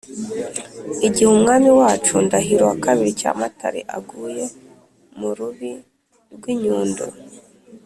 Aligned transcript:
igihe 1.05 1.27
umwami 1.35 1.69
wacu 1.79 2.13
ndahiro 2.25 2.67
ii 2.93 3.17
cyamatare 3.19 3.81
aguye 3.97 4.43
mu 5.17 5.29
rubi 5.37 5.71
rw’ 6.33 6.43
inyundo, 6.53 7.05